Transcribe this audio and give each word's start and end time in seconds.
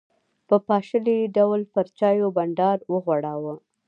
په 0.47 0.55
پاشلي 0.67 1.19
ډول 1.37 1.61
پر 1.73 1.85
چایو 1.99 2.27
بانډار 2.35 2.77
وغوړاوه. 2.93 3.53